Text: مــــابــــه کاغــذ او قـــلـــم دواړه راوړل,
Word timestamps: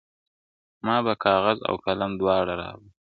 مــــابــــه 0.85 1.13
کاغــذ 1.25 1.57
او 1.67 1.75
قـــلـــم 1.83 2.11
دواړه 2.19 2.53
راوړل, 2.61 2.91